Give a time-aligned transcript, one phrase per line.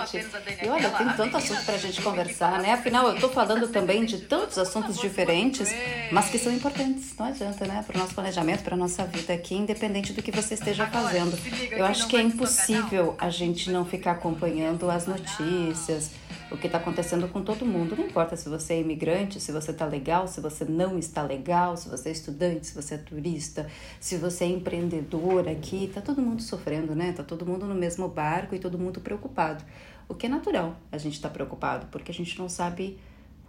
[0.00, 0.26] noite.
[0.62, 2.72] E olha, tem tanto assunto pra gente conversar, né?
[2.72, 5.72] Afinal, eu tô falando também de tantos assuntos diferentes,
[6.10, 7.14] mas que são importantes.
[7.18, 7.84] Não adianta, né?
[7.86, 11.38] Para o nosso planejamento, para nossa vida aqui, independente do que você esteja fazendo.
[11.70, 16.10] Eu acho que é impossível a gente não ficar acompanhando as notícias,
[16.50, 17.96] o que está acontecendo com todo mundo.
[17.96, 21.76] Não importa se você é imigrante, se você está legal, se você não está legal,
[21.76, 23.70] se você é estudante, se você é turista,
[24.00, 27.10] se você é empreendedor aqui, está todo mundo sofrendo, né?
[27.10, 29.64] Está todo mundo no mesmo barco e todo mundo preocupado.
[30.08, 32.98] O que é natural a gente estar tá preocupado, porque a gente não sabe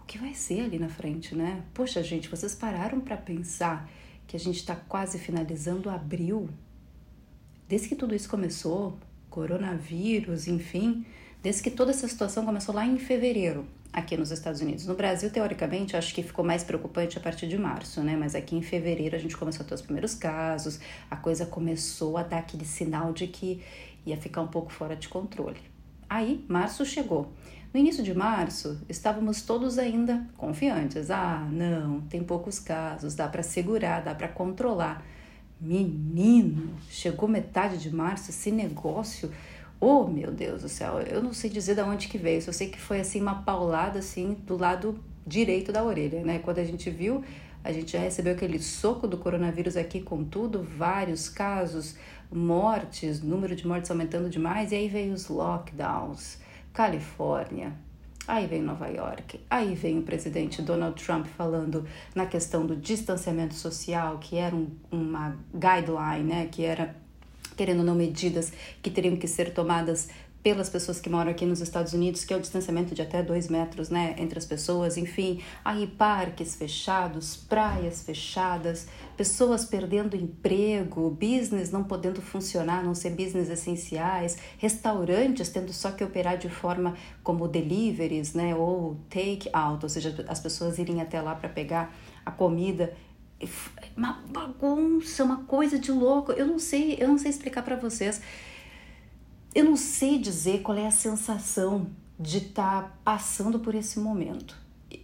[0.00, 1.64] o que vai ser ali na frente, né?
[1.74, 3.90] Poxa, gente, vocês pararam para pensar
[4.28, 6.48] que a gente está quase finalizando abril?
[7.68, 8.96] Desde que tudo isso começou,
[9.28, 11.04] coronavírus, enfim,
[11.42, 14.86] desde que toda essa situação começou lá em fevereiro, aqui nos Estados Unidos.
[14.86, 18.16] No Brasil, teoricamente, acho que ficou mais preocupante a partir de março, né?
[18.16, 20.78] Mas aqui em fevereiro a gente começou a ter os primeiros casos,
[21.10, 23.60] a coisa começou a dar aquele sinal de que
[24.06, 25.60] ia ficar um pouco fora de controle.
[26.08, 27.32] Aí, março chegou.
[27.72, 31.10] No início de março, estávamos todos ainda confiantes.
[31.10, 35.04] Ah, não, tem poucos casos, dá para segurar, dá para controlar.
[35.58, 39.32] Menino, chegou metade de março, esse negócio
[39.84, 42.68] Oh, meu Deus do céu, eu não sei dizer de onde que veio, só sei
[42.68, 46.38] que foi assim uma paulada assim do lado direito da orelha, né?
[46.38, 47.24] Quando a gente viu,
[47.64, 51.96] a gente já recebeu aquele soco do coronavírus aqui com tudo, vários casos,
[52.30, 56.38] mortes, número de mortes aumentando demais, e aí veio os lockdowns,
[56.72, 57.72] Califórnia,
[58.28, 63.54] Aí vem Nova York, aí vem o presidente Donald Trump falando na questão do distanciamento
[63.54, 66.94] social, que era um, uma guideline, né, que era
[67.62, 70.08] querendo ou não medidas que teriam que ser tomadas
[70.42, 73.46] pelas pessoas que moram aqui nos Estados Unidos, que é o distanciamento de até dois
[73.48, 81.70] metros, né, entre as pessoas, enfim, aí parques fechados, praias fechadas, pessoas perdendo emprego, business
[81.70, 87.46] não podendo funcionar, não ser business essenciais, restaurantes tendo só que operar de forma como
[87.46, 91.94] deliveries, né, ou take out, ou seja, as pessoas irem até lá para pegar
[92.26, 92.92] a comida
[93.96, 96.32] uma bagunça, uma coisa de louco.
[96.32, 98.20] Eu não sei, eu não sei explicar para vocês.
[99.54, 101.88] Eu não sei dizer qual é a sensação
[102.18, 104.56] de estar tá passando por esse momento.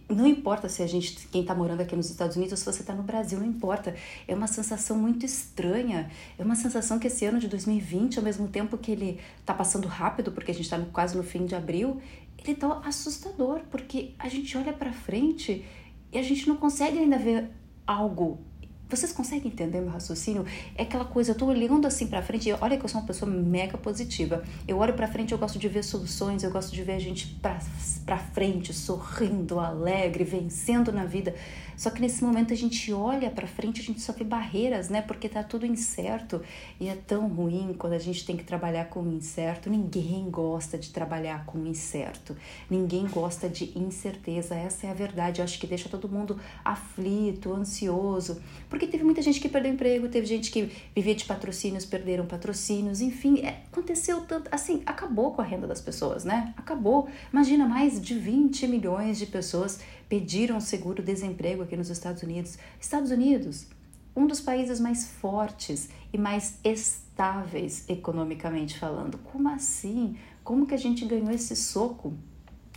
[0.07, 2.81] Não importa se a gente, quem está morando aqui nos Estados Unidos ou se você
[2.81, 3.95] está no Brasil, não importa.
[4.27, 6.09] É uma sensação muito estranha.
[6.37, 9.87] É uma sensação que esse ano de 2020, ao mesmo tempo que ele está passando
[9.87, 12.01] rápido, porque a gente está quase no fim de abril,
[12.37, 15.65] ele está assustador, porque a gente olha para frente
[16.11, 17.49] e a gente não consegue ainda ver
[17.89, 18.48] algo.
[18.89, 20.43] Vocês conseguem entender meu raciocínio?
[20.75, 23.05] É aquela coisa, eu tô olhando assim para frente, e olha que eu sou uma
[23.05, 24.43] pessoa mega positiva.
[24.67, 27.39] Eu olho para frente, eu gosto de ver soluções, eu gosto de ver a gente
[27.39, 31.35] para frente, sorrindo, alegre, vencendo na vida.
[31.77, 35.01] Só que nesse momento a gente olha para frente, a gente só vê barreiras, né?
[35.01, 36.41] Porque tá tudo incerto
[36.77, 39.69] e é tão ruim quando a gente tem que trabalhar com o incerto.
[39.69, 42.35] Ninguém gosta de trabalhar com o incerto.
[42.69, 44.55] Ninguém gosta de incerteza.
[44.55, 45.39] Essa é a verdade.
[45.39, 48.41] Eu acho que deixa todo mundo aflito, ansioso,
[48.87, 53.39] teve muita gente que perdeu emprego, teve gente que vivia de patrocínios, perderam patrocínios, enfim,
[53.39, 56.53] é, aconteceu tanto, assim, acabou com a renda das pessoas, né?
[56.57, 57.09] Acabou.
[57.31, 62.57] Imagina mais de 20 milhões de pessoas pediram seguro-desemprego aqui nos Estados Unidos.
[62.79, 63.67] Estados Unidos,
[64.15, 69.17] um dos países mais fortes e mais estáveis economicamente falando.
[69.19, 70.17] Como assim?
[70.43, 72.13] Como que a gente ganhou esse soco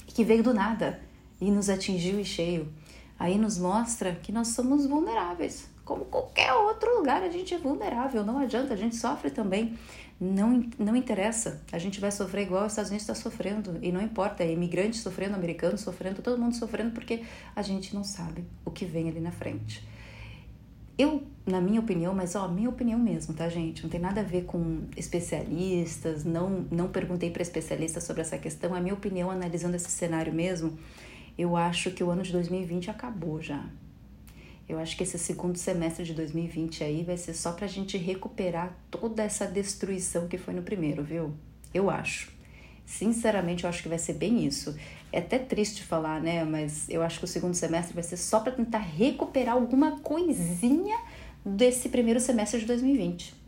[0.06, 1.00] que veio do nada
[1.40, 2.68] e nos atingiu e cheio?
[3.18, 5.71] Aí nos mostra que nós somos vulneráveis.
[5.84, 9.76] Como qualquer outro lugar, a gente é vulnerável, não adianta, a gente sofre também
[10.22, 11.60] não, não interessa.
[11.72, 13.78] A gente vai sofrer igual os Estados Unidos está sofrendo.
[13.82, 17.24] E não importa, é imigrante sofrendo, americano sofrendo, todo mundo sofrendo porque
[17.56, 19.84] a gente não sabe o que vem ali na frente.
[20.96, 23.82] Eu, na minha opinião, mas ó, minha opinião mesmo, tá, gente?
[23.82, 28.74] Não tem nada a ver com especialistas, não, não perguntei para especialistas sobre essa questão.
[28.74, 30.78] A minha opinião, analisando esse cenário mesmo,
[31.36, 33.64] eu acho que o ano de 2020 acabou já.
[34.68, 37.96] Eu acho que esse segundo semestre de 2020 aí vai ser só para a gente
[37.98, 41.34] recuperar toda essa destruição que foi no primeiro, viu?
[41.74, 42.30] Eu acho.
[42.84, 44.76] Sinceramente, eu acho que vai ser bem isso.
[45.12, 46.44] É até triste falar, né?
[46.44, 50.98] Mas eu acho que o segundo semestre vai ser só para tentar recuperar alguma coisinha
[51.44, 53.41] desse primeiro semestre de 2020.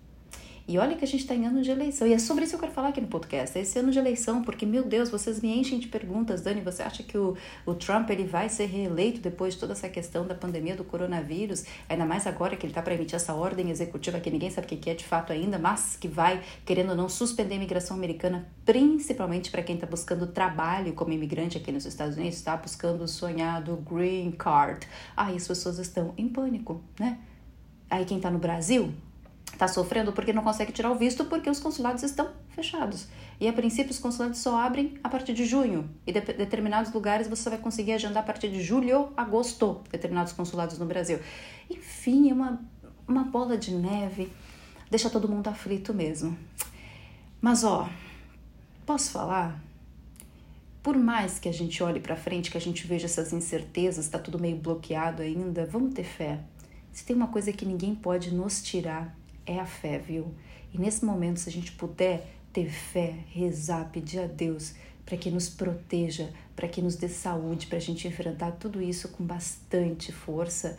[0.66, 2.06] E olha que a gente está em ano de eleição.
[2.06, 3.58] E é sobre isso que eu quero falar aqui no podcast.
[3.58, 6.40] É esse ano de eleição, porque, meu Deus, vocês me enchem de perguntas.
[6.40, 9.90] Dani, você acha que o, o Trump ele vai ser reeleito depois de toda essa
[9.90, 11.64] questão da pandemia do coronavírus?
[11.86, 14.70] Ainda mais agora que ele está para emitir essa ordem executiva que ninguém sabe o
[14.70, 18.48] que é de fato ainda, mas que vai, querendo ou não, suspender a imigração americana,
[18.64, 23.08] principalmente para quem está buscando trabalho como imigrante aqui nos Estados Unidos, está buscando o
[23.08, 24.86] sonhado green card.
[25.14, 27.18] Aí as pessoas estão em pânico, né?
[27.90, 28.94] Aí quem está no Brasil
[29.52, 33.06] está sofrendo porque não consegue tirar o visto porque os consulados estão fechados.
[33.40, 35.88] E a princípio os consulados só abrem a partir de junho.
[36.06, 40.78] E de determinados lugares você vai conseguir agendar a partir de julho, agosto, determinados consulados
[40.78, 41.18] no Brasil.
[41.70, 42.60] Enfim, é uma,
[43.06, 44.32] uma bola de neve,
[44.90, 46.36] deixa todo mundo aflito mesmo.
[47.40, 47.88] Mas ó,
[48.86, 49.62] posso falar?
[50.82, 54.18] Por mais que a gente olhe para frente, que a gente veja essas incertezas, está
[54.18, 56.40] tudo meio bloqueado ainda, vamos ter fé.
[56.92, 60.34] Se tem uma coisa que ninguém pode nos tirar, é a fé, viu?
[60.72, 64.74] E nesse momento, se a gente puder ter fé, rezar, pedir a Deus
[65.04, 69.08] para que nos proteja, para que nos dê saúde, para a gente enfrentar tudo isso
[69.08, 70.78] com bastante força,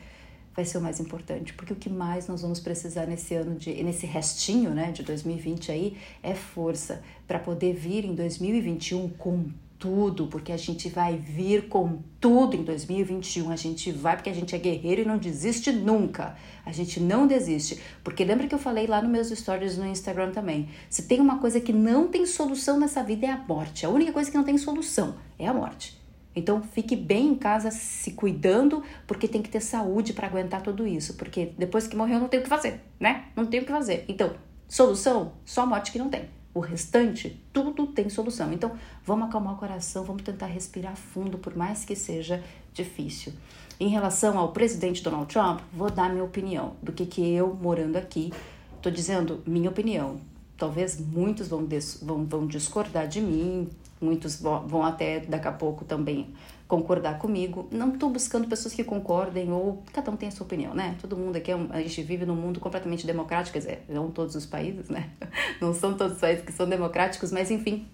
[0.55, 3.83] vai ser o mais importante, porque o que mais nós vamos precisar nesse ano de
[3.83, 10.27] nesse restinho, né, de 2020 aí é força para poder vir em 2021 com tudo,
[10.27, 13.51] porque a gente vai vir com tudo em 2021.
[13.51, 16.35] A gente vai porque a gente é guerreiro e não desiste nunca.
[16.65, 17.81] A gente não desiste.
[18.03, 20.69] Porque lembra que eu falei lá nos meus stories no Instagram também?
[20.89, 23.85] Se tem uma coisa que não tem solução nessa vida é a morte.
[23.85, 25.99] A única coisa que não tem solução é a morte.
[26.35, 30.85] Então fique bem em casa se cuidando, porque tem que ter saúde para aguentar tudo
[30.85, 31.13] isso.
[31.13, 33.25] Porque depois que morreu não tem o que fazer, né?
[33.35, 34.03] Não tem o que fazer.
[34.07, 34.33] Então,
[34.67, 35.33] solução?
[35.45, 36.29] Só morte que não tem.
[36.55, 38.53] O restante, tudo tem solução.
[38.53, 38.71] Então,
[39.03, 42.41] vamos acalmar o coração, vamos tentar respirar fundo, por mais que seja
[42.73, 43.33] difícil.
[43.77, 47.97] Em relação ao presidente Donald Trump, vou dar minha opinião do que, que eu, morando
[47.97, 48.31] aqui,
[48.77, 50.21] estou dizendo minha opinião.
[50.57, 51.67] Talvez muitos vão,
[52.01, 53.69] vão, vão discordar de mim,
[53.99, 56.33] muitos vão até daqui a pouco também
[56.67, 57.67] concordar comigo.
[57.71, 60.95] Não estou buscando pessoas que concordem ou cada um tem a sua opinião, né?
[60.99, 64.09] Todo mundo aqui, é um, a gente vive num mundo completamente democrático, quer dizer, não
[64.09, 65.09] todos os países, né?
[65.61, 67.87] Não são todos os países que são democráticos, mas enfim,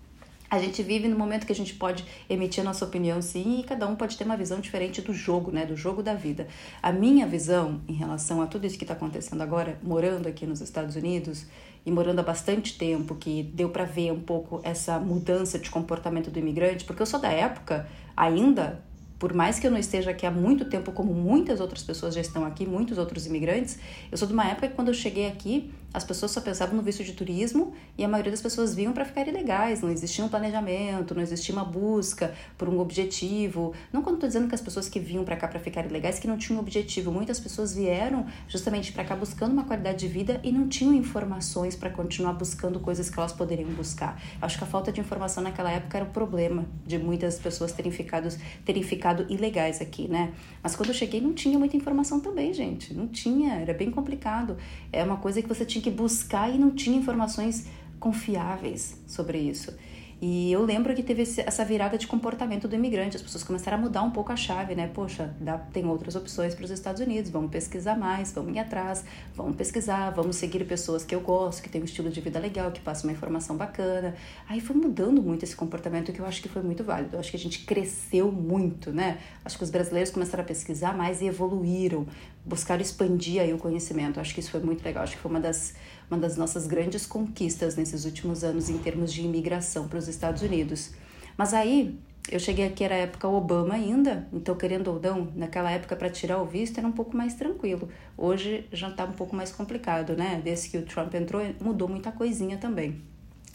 [0.51, 3.63] a gente vive no momento que a gente pode emitir a nossa opinião, sim, e
[3.63, 5.65] cada um pode ter uma visão diferente do jogo, né?
[5.65, 6.45] Do jogo da vida.
[6.83, 10.59] A minha visão em relação a tudo isso que está acontecendo agora, morando aqui nos
[10.59, 11.45] Estados Unidos,
[11.85, 16.29] e morando há bastante tempo, que deu para ver um pouco essa mudança de comportamento
[16.29, 18.83] do imigrante, porque eu sou da época ainda
[19.17, 22.21] por mais que eu não esteja aqui há muito tempo, como muitas outras pessoas já
[22.21, 23.77] estão aqui, muitos outros imigrantes,
[24.11, 26.81] eu sou de uma época que quando eu cheguei aqui, as pessoas só pensavam no
[26.81, 30.29] visto de turismo e a maioria das pessoas vinham para ficar ilegais, não existia um
[30.29, 33.73] planejamento, não existia uma busca por um objetivo.
[33.91, 36.27] Não quando estou dizendo que as pessoas que vinham para cá para ficar ilegais que
[36.27, 40.51] não tinham objetivo, muitas pessoas vieram justamente para cá buscando uma qualidade de vida e
[40.51, 44.21] não tinham informações para continuar buscando coisas que elas poderiam buscar.
[44.41, 47.91] Acho que a falta de informação naquela época era o problema de muitas pessoas terem
[47.91, 48.29] ficado,
[48.63, 50.31] terem ficado ilegais aqui, né?
[50.63, 52.93] Mas quando eu cheguei não tinha muita informação também, gente.
[52.93, 54.55] Não tinha, era bem complicado.
[54.91, 57.67] É uma coisa que você tinha que buscar e não tinha informações
[57.99, 59.73] confiáveis sobre isso.
[60.23, 63.81] E eu lembro que teve essa virada de comportamento do imigrante, as pessoas começaram a
[63.81, 64.87] mudar um pouco a chave, né?
[64.93, 69.03] Poxa, dá, tem outras opções para os Estados Unidos, vamos pesquisar mais, vamos ir atrás,
[69.35, 72.71] vamos pesquisar, vamos seguir pessoas que eu gosto, que têm um estilo de vida legal,
[72.71, 74.13] que passam uma informação bacana.
[74.47, 77.15] Aí foi mudando muito esse comportamento que eu acho que foi muito válido.
[77.15, 79.17] Eu acho que a gente cresceu muito, né?
[79.43, 82.05] Acho que os brasileiros começaram a pesquisar mais e evoluíram,
[82.45, 84.19] buscaram expandir aí o conhecimento.
[84.19, 85.73] Acho que isso foi muito legal, acho que foi uma das
[86.11, 90.41] uma das nossas grandes conquistas nesses últimos anos em termos de imigração para os Estados
[90.41, 90.91] Unidos.
[91.37, 91.97] Mas aí
[92.29, 96.09] eu cheguei aqui, era a época Obama ainda, então querendo ou não, naquela época para
[96.09, 97.89] tirar o visto era um pouco mais tranquilo.
[98.17, 100.41] Hoje já está um pouco mais complicado, né?
[100.43, 103.01] Desde que o Trump entrou, mudou muita coisinha também.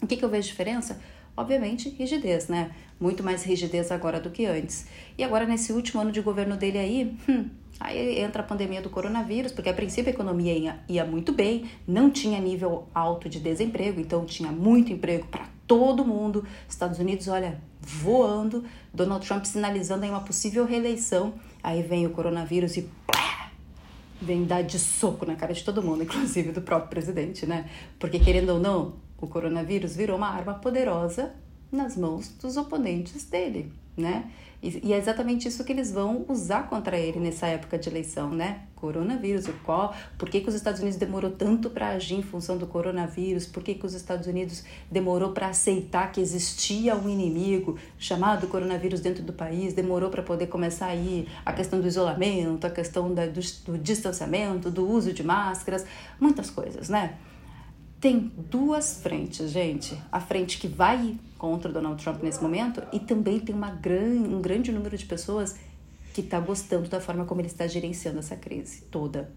[0.01, 0.99] O que, que eu vejo diferença?
[1.37, 2.71] Obviamente, rigidez, né?
[2.99, 4.87] Muito mais rigidez agora do que antes.
[5.15, 7.47] E agora, nesse último ano de governo dele aí, hum,
[7.79, 11.69] Aí entra a pandemia do coronavírus, porque a princípio a economia ia, ia muito bem,
[11.87, 16.43] não tinha nível alto de desemprego, então tinha muito emprego para todo mundo.
[16.67, 21.35] Estados Unidos, olha, voando, Donald Trump sinalizando aí uma possível reeleição.
[21.61, 22.89] Aí vem o coronavírus e
[24.19, 27.69] vem dar de soco na cara de todo mundo, inclusive do próprio presidente, né?
[27.99, 31.33] Porque querendo ou não, o coronavírus virou uma arma poderosa
[31.71, 34.31] nas mãos dos oponentes dele, né?
[34.61, 38.63] E, é exatamente isso que eles vão usar contra ele nessa época de eleição, né?
[38.75, 42.57] Coronavírus, o qual, por que, que os Estados Unidos demorou tanto para agir em função
[42.57, 43.45] do coronavírus?
[43.45, 48.99] Por que, que os Estados Unidos demorou para aceitar que existia um inimigo chamado coronavírus
[48.99, 49.73] dentro do país?
[49.73, 54.71] Demorou para poder começar aí a questão do isolamento, a questão da, do, do distanciamento,
[54.71, 55.85] do uso de máscaras,
[56.19, 57.15] muitas coisas, né?
[57.99, 59.99] Tem duas frentes, gente.
[60.11, 64.41] A frente que vai contra Donald Trump nesse momento e também tem uma gran, um
[64.41, 65.55] grande número de pessoas
[66.13, 69.31] que está gostando da forma como ele está gerenciando essa crise toda.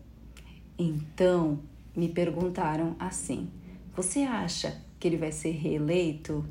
[0.78, 1.60] Então,
[1.96, 3.50] me perguntaram assim:
[3.94, 6.44] você acha que ele vai ser reeleito?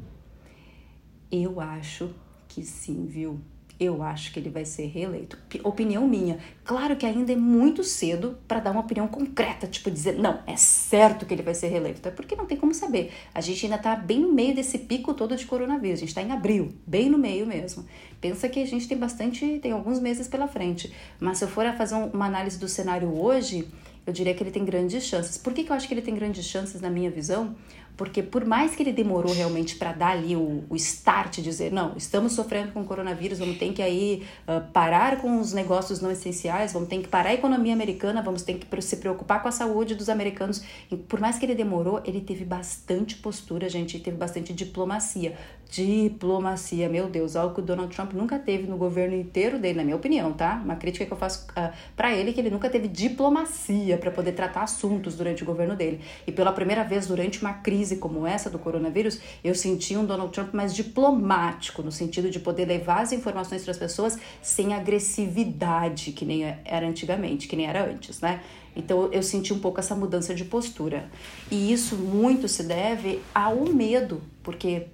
[1.32, 2.14] Eu acho
[2.48, 3.40] que sim, viu?
[3.80, 5.38] Eu acho que ele vai ser reeleito.
[5.64, 6.38] Opinião minha.
[6.66, 10.58] Claro que ainda é muito cedo para dar uma opinião concreta, tipo dizer, não, é
[10.58, 12.00] certo que ele vai ser reeleito.
[12.00, 13.14] Até porque não tem como saber.
[13.34, 16.00] A gente ainda está bem no meio desse pico todo de coronavírus.
[16.00, 17.86] A gente está em abril, bem no meio mesmo.
[18.20, 20.94] Pensa que a gente tem bastante, tem alguns meses pela frente.
[21.18, 23.66] Mas se eu for a fazer uma análise do cenário hoje,
[24.06, 25.38] eu diria que ele tem grandes chances.
[25.38, 27.56] Por que, que eu acho que ele tem grandes chances na minha visão?
[27.98, 31.98] Porque por mais que ele demorou realmente para dar ali o, o start, dizer, não,
[31.98, 36.10] estamos sofrendo com o coronavírus, vamos ter que aí uh, parar com os negócios não
[36.10, 39.52] essenciais, vamos ter que parar a economia americana, vamos ter que se preocupar com a
[39.52, 40.64] saúde dos americanos.
[40.90, 45.36] E por mais que ele demorou, ele teve bastante postura, gente, teve bastante diplomacia.
[45.70, 49.84] Diplomacia, meu Deus, algo que o Donald Trump nunca teve no governo inteiro dele, na
[49.84, 50.60] minha opinião, tá?
[50.64, 54.32] Uma crítica que eu faço uh, para ele que ele nunca teve diplomacia para poder
[54.32, 56.00] tratar assuntos durante o governo dele.
[56.26, 60.06] E pela primeira vez durante uma crise crise como essa do coronavírus, eu senti um
[60.06, 64.74] Donald Trump mais diplomático, no sentido de poder levar as informações para as pessoas sem
[64.74, 68.42] agressividade, que nem era antigamente, que nem era antes, né?
[68.76, 71.10] Então eu senti um pouco essa mudança de postura.
[71.50, 74.88] E isso muito se deve ao medo, porque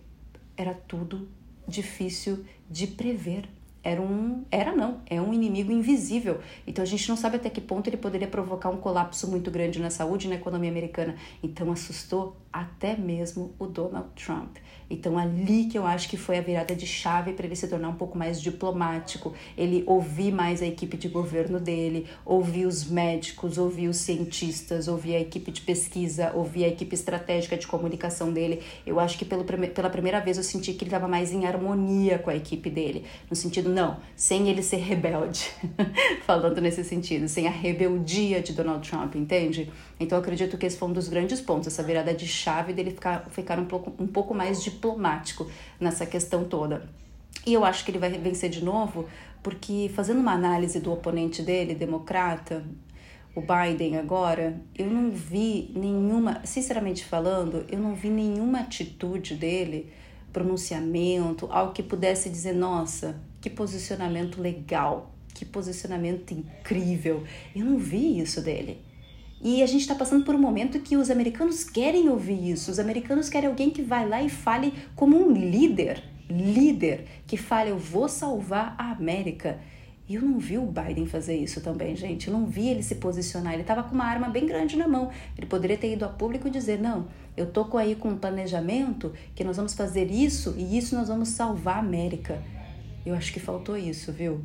[0.56, 1.28] era tudo
[1.68, 3.50] difícil de prever
[3.86, 6.40] era um era não é um inimigo invisível.
[6.66, 9.80] Então a gente não sabe até que ponto ele poderia provocar um colapso muito grande
[9.80, 11.16] na saúde e na economia americana.
[11.44, 14.58] Então assustou até mesmo o Donald Trump
[14.90, 17.90] então ali que eu acho que foi a virada de chave para ele se tornar
[17.90, 23.58] um pouco mais diplomático ele ouvir mais a equipe de governo dele ouvir os médicos
[23.58, 28.62] ouvir os cientistas ouvir a equipe de pesquisa ouvir a equipe estratégica de comunicação dele
[28.86, 32.18] eu acho que pelo, pela primeira vez eu senti que ele estava mais em harmonia
[32.20, 35.52] com a equipe dele no sentido não, sem ele ser rebelde,
[36.26, 39.72] falando nesse sentido, sem a rebeldia de Donald Trump, entende?
[40.00, 42.92] Então eu acredito que esse foi um dos grandes pontos, essa virada de chave dele
[42.92, 46.88] ficar, ficar um, pouco, um pouco mais diplomático nessa questão toda.
[47.46, 49.08] E eu acho que ele vai vencer de novo,
[49.44, 52.64] porque fazendo uma análise do oponente dele, democrata,
[53.36, 59.92] o Biden agora, eu não vi nenhuma, sinceramente falando, eu não vi nenhuma atitude dele,
[60.32, 67.24] pronunciamento, algo que pudesse dizer, nossa, que posicionamento legal, que posicionamento incrível.
[67.54, 68.82] Eu não vi isso dele.
[69.46, 72.72] E a gente está passando por um momento que os americanos querem ouvir isso.
[72.72, 77.70] Os americanos querem alguém que vai lá e fale como um líder, líder, que fale:
[77.70, 79.60] Eu vou salvar a América.
[80.10, 82.28] E eu não vi o Biden fazer isso também, gente.
[82.28, 83.54] Eu não vi ele se posicionar.
[83.54, 85.12] Ele estava com uma arma bem grande na mão.
[85.38, 89.14] Ele poderia ter ido a público e dizer: Não, eu tô aí com um planejamento
[89.36, 92.42] que nós vamos fazer isso e isso nós vamos salvar a América.
[93.06, 94.44] Eu acho que faltou isso, viu?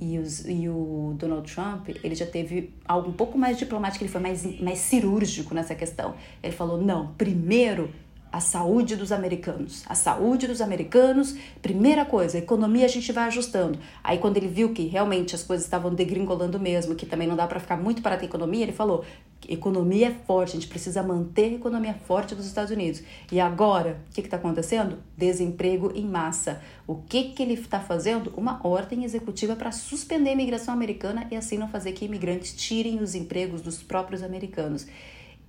[0.00, 4.10] E, os, e o Donald Trump, ele já teve algo um pouco mais diplomático, ele
[4.10, 6.14] foi mais, mais cirúrgico nessa questão.
[6.42, 7.90] Ele falou: não, primeiro
[8.30, 9.84] a saúde dos americanos.
[9.86, 13.78] A saúde dos americanos, primeira coisa, a economia a gente vai ajustando.
[14.02, 17.46] Aí quando ele viu que realmente as coisas estavam degringolando mesmo, que também não dá
[17.46, 19.04] para ficar muito para a economia, ele falou:
[19.48, 23.02] economia é forte, a gente precisa manter a economia forte dos Estados Unidos.
[23.30, 24.98] E agora, o que está acontecendo?
[25.16, 26.60] Desemprego em massa.
[26.86, 28.32] O que, que ele está fazendo?
[28.36, 33.00] Uma ordem executiva para suspender a imigração americana e assim não fazer que imigrantes tirem
[33.00, 34.86] os empregos dos próprios americanos.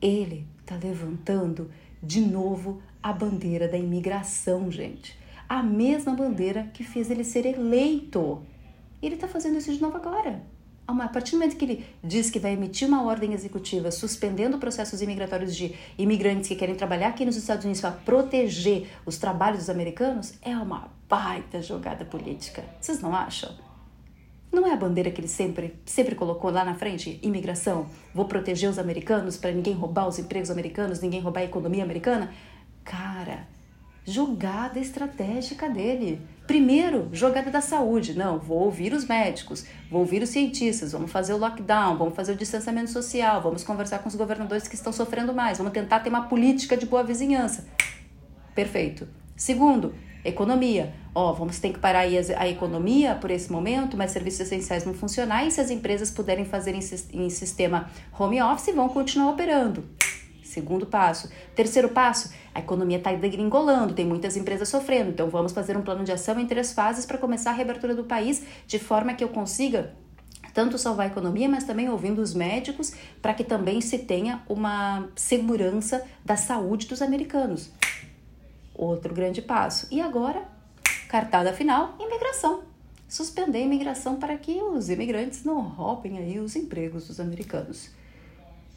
[0.01, 1.69] Ele está levantando
[2.01, 5.18] de novo a bandeira da imigração, gente.
[5.48, 8.44] A mesma bandeira que fez ele ser eleito.
[9.01, 10.41] Ele está fazendo isso de novo agora.
[10.88, 15.01] A partir do momento que ele diz que vai emitir uma ordem executiva suspendendo processos
[15.01, 19.70] imigratórios de imigrantes que querem trabalhar aqui nos Estados Unidos para proteger os trabalhos dos
[19.70, 22.63] americanos, é uma baita jogada política.
[22.82, 23.68] Vocês não acham?
[24.51, 27.20] Não é a bandeira que ele sempre, sempre colocou lá na frente?
[27.22, 31.84] Imigração, vou proteger os americanos para ninguém roubar os empregos americanos, ninguém roubar a economia
[31.84, 32.34] americana?
[32.84, 33.48] Cara,
[34.03, 36.20] jogada estratégica dele.
[36.48, 38.15] Primeiro, jogada da saúde.
[38.15, 42.32] Não, vou ouvir os médicos, vou ouvir os cientistas, vamos fazer o lockdown, vamos fazer
[42.32, 46.10] o distanciamento social, vamos conversar com os governadores que estão sofrendo mais, vamos tentar ter
[46.10, 47.68] uma política de boa vizinhança.
[48.56, 49.08] Perfeito.
[49.38, 49.94] Segundo,
[50.29, 50.93] Economia.
[51.13, 54.93] Ó, vamos ter que parar aí a, economia por esse momento, mas serviços essenciais vão
[54.93, 56.79] funcionar e se as empresas puderem fazer em,
[57.13, 59.83] em sistema home office, vão continuar operando.
[60.43, 61.29] Segundo passo.
[61.55, 66.03] Terceiro passo, a economia está degringolando, tem muitas empresas sofrendo, então vamos fazer um plano
[66.03, 69.29] de ação em três fases para começar a reabertura do país de forma que eu
[69.29, 69.93] consiga
[70.53, 75.07] tanto salvar a economia, mas também ouvindo os médicos para que também se tenha uma
[75.15, 77.71] segurança da saúde dos americanos.
[78.79, 79.88] Outro grande passo.
[79.91, 80.41] E agora,
[81.09, 82.63] cartada final, imigração.
[83.09, 87.89] Suspender a imigração para que os imigrantes não roubem aí os empregos dos americanos.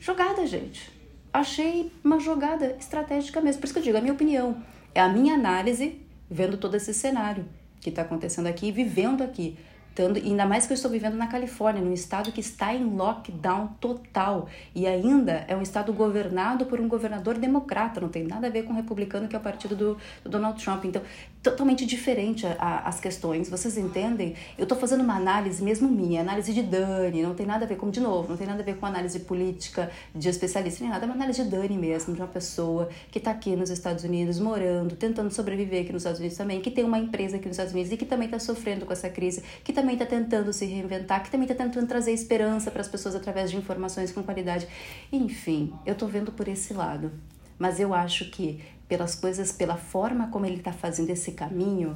[0.00, 0.90] Jogada, gente.
[1.32, 3.61] Achei uma jogada estratégica mesmo.
[3.61, 4.61] Por isso que eu digo, a minha opinião.
[4.92, 7.44] É a minha análise vendo todo esse cenário.
[7.80, 9.56] que está acontecendo aqui, vivendo aqui.
[9.94, 13.68] Tanto, ainda mais que eu estou vivendo na Califórnia, num estado que está em lockdown
[13.80, 14.49] total.
[14.75, 18.62] E ainda é um estado governado por um governador democrata, não tem nada a ver
[18.64, 20.84] com o republicano, que é o partido do, do Donald Trump.
[20.84, 21.02] Então,
[21.42, 23.49] totalmente diferente a, a, as questões.
[23.50, 24.34] Vocês entendem?
[24.56, 27.76] Eu estou fazendo uma análise mesmo minha, análise de Dani, não tem nada a ver
[27.76, 31.04] com, de novo, não tem nada a ver com análise política de especialista, nem nada,
[31.04, 34.38] é uma análise de Dani mesmo, de uma pessoa que está aqui nos Estados Unidos,
[34.38, 37.72] morando, tentando sobreviver aqui nos Estados Unidos também, que tem uma empresa aqui nos Estados
[37.72, 41.25] Unidos e que também está sofrendo com essa crise, que também está tentando se reinventar,
[41.25, 44.68] que também está tentando trazer esperança para as pessoas através de informações com qualidade.
[45.11, 47.11] Enfim, eu estou vendo por esse lado.
[47.58, 48.61] Mas eu acho que
[48.92, 51.94] pelas coisas, pela forma como ele está fazendo esse caminho,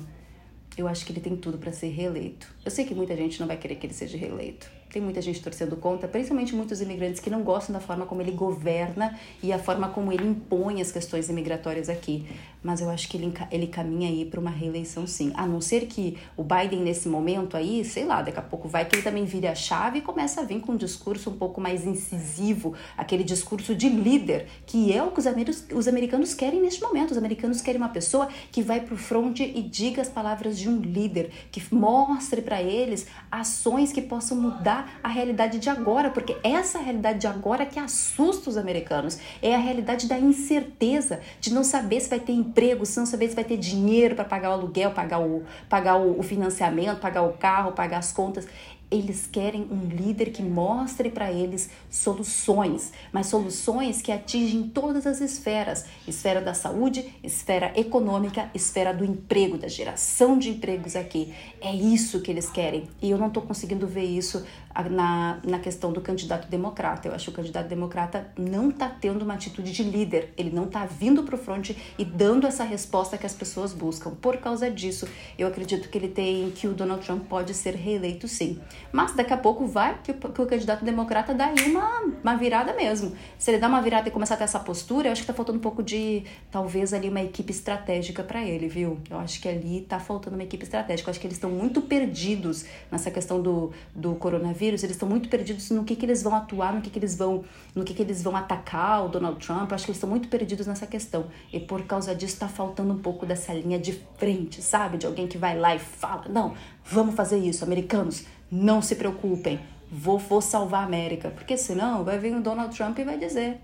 [0.78, 2.50] eu acho que ele tem tudo para ser reeleito.
[2.64, 4.70] Eu sei que muita gente não vai querer que ele seja reeleito.
[4.90, 8.30] Tem muita gente torcendo contra, principalmente muitos imigrantes que não gostam da forma como ele
[8.30, 12.24] governa e a forma como ele impõe as questões imigratórias aqui.
[12.62, 15.32] Mas eu acho que ele, ele caminha aí para uma reeleição sim.
[15.34, 18.84] A não ser que o Biden, nesse momento aí, sei lá, daqui a pouco vai
[18.84, 21.60] que ele também vire a chave e começa a vir com um discurso um pouco
[21.60, 26.80] mais incisivo, aquele discurso de líder, que é o que os, os americanos querem neste
[26.80, 27.10] momento.
[27.10, 30.68] Os americanos querem uma pessoa que vai para o front e diga as palavras de
[30.68, 36.36] um líder, que mostre para eles ações que possam mudar a realidade de agora, porque
[36.42, 39.18] essa realidade de agora que assusta os americanos.
[39.40, 43.28] É a realidade da incerteza, de não saber se vai ter emprego, se não saber
[43.28, 47.32] se vai ter dinheiro para pagar o aluguel, pagar o, pagar o financiamento, pagar o
[47.34, 48.46] carro, pagar as contas.
[48.88, 55.20] Eles querem um líder que mostre para eles soluções, mas soluções que atingem todas as
[55.20, 61.34] esferas: esfera da saúde, esfera econômica, esfera do emprego, da geração de empregos aqui.
[61.60, 62.88] É isso que eles querem.
[63.02, 64.46] E eu não estou conseguindo ver isso
[64.84, 67.08] na, na questão do candidato democrata.
[67.08, 70.64] Eu acho que o candidato democrata não está tendo uma atitude de líder, ele não
[70.64, 74.10] está vindo para o front e dando essa resposta que as pessoas buscam.
[74.10, 78.28] Por causa disso, eu acredito que ele tem que o Donald Trump pode ser reeleito
[78.28, 78.60] sim.
[78.92, 82.36] Mas daqui a pouco vai que o, que o candidato democrata dá aí uma, uma
[82.36, 83.12] virada mesmo.
[83.38, 85.34] Se ele dá uma virada e começar a ter essa postura, eu acho que está
[85.34, 88.98] faltando um pouco de, talvez, ali uma equipe estratégica para ele, viu?
[89.10, 91.08] Eu acho que ali está faltando uma equipe estratégica.
[91.08, 95.28] Eu acho que eles estão muito perdidos nessa questão do, do coronavírus, eles estão muito
[95.28, 98.02] perdidos no que, que eles vão atuar, no que, que eles vão, no que, que
[98.02, 99.70] eles vão atacar o Donald Trump.
[99.70, 101.26] Eu acho que eles estão muito perdidos nessa questão.
[101.52, 104.98] E por causa disso está faltando um pouco dessa linha de frente, sabe?
[104.98, 109.58] De alguém que vai lá e fala: não, vamos fazer isso, americanos não se preocupem,
[109.90, 111.30] vou, vou salvar a América.
[111.30, 113.60] Porque senão vai vir o Donald Trump e vai dizer: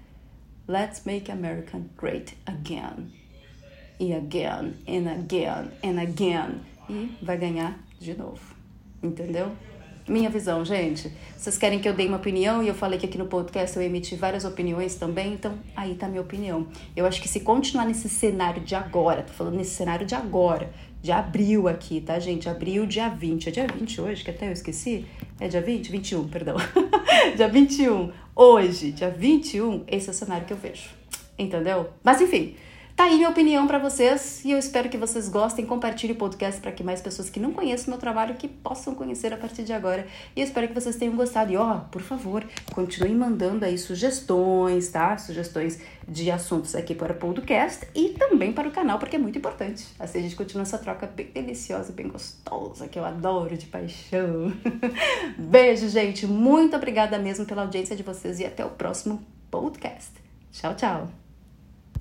[0.68, 3.12] Let's make America great again.
[3.98, 6.60] E again, and again, and again.
[6.88, 8.40] E vai ganhar de novo.
[9.02, 9.52] Entendeu?
[10.12, 11.10] Minha visão, gente.
[11.34, 13.82] Vocês querem que eu dê uma opinião e eu falei que aqui no podcast eu
[13.82, 16.66] emiti várias opiniões também, então aí tá a minha opinião.
[16.94, 20.70] Eu acho que se continuar nesse cenário de agora, tô falando nesse cenário de agora,
[21.00, 22.46] de abril aqui, tá, gente?
[22.46, 23.48] Abril, dia 20.
[23.48, 25.06] É dia 20 hoje, que até eu esqueci?
[25.40, 25.90] É dia 20?
[25.90, 26.56] 21, perdão.
[27.34, 28.12] dia 21.
[28.36, 30.90] Hoje, dia 21, esse é o cenário que eu vejo.
[31.38, 31.88] Entendeu?
[32.04, 32.54] Mas enfim.
[32.94, 35.64] Tá aí minha opinião para vocês e eu espero que vocês gostem.
[35.64, 38.94] Compartilhe o podcast para que mais pessoas que não conhecem o meu trabalho que possam
[38.94, 40.06] conhecer a partir de agora.
[40.36, 41.50] E eu espero que vocês tenham gostado.
[41.52, 45.16] E ó, por favor, continuem mandando aí sugestões, tá?
[45.16, 49.38] Sugestões de assuntos aqui para o podcast e também para o canal, porque é muito
[49.38, 49.86] importante.
[49.98, 54.52] Assim a gente continua essa troca bem deliciosa, bem gostosa, que eu adoro de paixão.
[55.38, 56.26] Beijo, gente.
[56.26, 60.12] Muito obrigada mesmo pela audiência de vocês e até o próximo podcast.
[60.52, 61.21] Tchau, tchau.